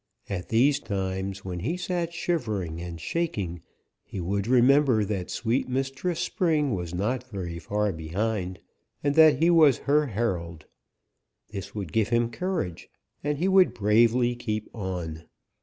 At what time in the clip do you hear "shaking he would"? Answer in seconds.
2.99-4.47